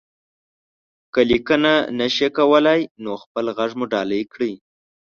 [1.13, 4.53] که ليکنه نشئ کولی، نو خپل غږ مو ډالۍ کړئ.